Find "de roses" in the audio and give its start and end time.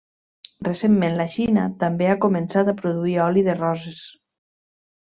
3.51-4.05